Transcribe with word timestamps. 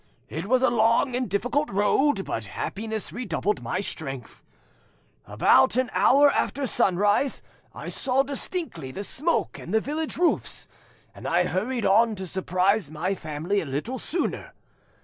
It 0.29 0.47
was 0.47 0.63
a 0.63 0.71
long 0.71 1.15
and 1.15 1.29
difficult 1.29 1.69
road, 1.69 2.25
but 2.25 2.45
happiness 2.45 3.13
redoubled 3.13 3.61
my 3.61 3.81
strength. 3.81 4.41
About 5.27 5.75
an 5.75 5.91
hour 5.93 6.31
after 6.31 6.65
sunrise 6.65 7.43
I 7.75 7.89
saw 7.89 8.23
distinctly 8.23 8.89
the 8.89 9.03
smoke 9.03 9.59
and 9.59 9.71
the 9.71 9.79
village 9.79 10.17
roofs, 10.17 10.67
and 11.13 11.27
I 11.27 11.43
hurried 11.43 11.85
on 11.85 12.15
to 12.15 12.25
surprise 12.25 12.89
my 12.89 13.13
family 13.13 13.61
a 13.61 13.65
little 13.67 13.99
sooner. 13.99 14.55